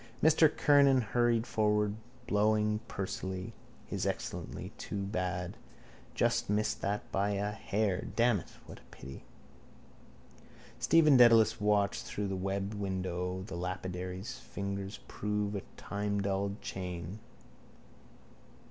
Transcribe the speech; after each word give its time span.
Mr 0.23 0.49
Kernan 0.57 1.01
hurried 1.01 1.45
forward, 1.45 1.93
blowing 2.25 2.79
pursily. 2.87 3.53
His 3.85 4.07
Excellency! 4.07 4.71
Too 4.79 5.03
bad! 5.03 5.57
Just 6.15 6.49
missed 6.49 6.81
that 6.81 7.11
by 7.11 7.33
a 7.33 7.51
hair. 7.51 8.07
Damn 8.15 8.39
it! 8.39 8.47
What 8.65 8.79
a 8.79 8.89
pity! 8.89 9.23
Stephen 10.79 11.17
Dedalus 11.17 11.61
watched 11.61 12.01
through 12.07 12.29
the 12.29 12.35
webbed 12.35 12.73
window 12.73 13.43
the 13.45 13.55
lapidary's 13.55 14.39
fingers 14.39 14.99
prove 15.07 15.53
a 15.55 15.61
timedulled 15.77 16.59
chain. 16.63 17.19